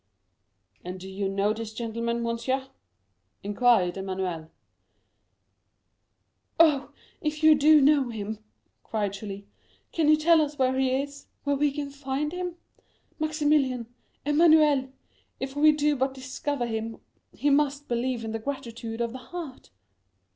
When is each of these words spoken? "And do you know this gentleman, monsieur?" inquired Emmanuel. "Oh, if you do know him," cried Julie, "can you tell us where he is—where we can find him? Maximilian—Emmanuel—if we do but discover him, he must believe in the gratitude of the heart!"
"And 0.83 0.99
do 0.99 1.07
you 1.07 1.29
know 1.29 1.53
this 1.53 1.75
gentleman, 1.75 2.23
monsieur?" 2.23 2.69
inquired 3.43 3.97
Emmanuel. 3.97 4.49
"Oh, 6.59 6.91
if 7.21 7.43
you 7.43 7.53
do 7.53 7.79
know 7.81 8.09
him," 8.09 8.39
cried 8.83 9.13
Julie, 9.13 9.45
"can 9.91 10.09
you 10.09 10.15
tell 10.17 10.41
us 10.41 10.57
where 10.57 10.75
he 10.79 10.89
is—where 11.03 11.55
we 11.55 11.71
can 11.71 11.91
find 11.91 12.31
him? 12.33 12.55
Maximilian—Emmanuel—if 13.19 15.55
we 15.55 15.71
do 15.71 15.95
but 15.95 16.15
discover 16.15 16.65
him, 16.65 16.99
he 17.31 17.51
must 17.51 17.87
believe 17.87 18.25
in 18.25 18.31
the 18.31 18.39
gratitude 18.39 19.01
of 19.01 19.11
the 19.11 19.19
heart!" 19.19 19.69